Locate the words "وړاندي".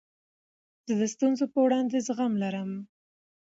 1.65-1.97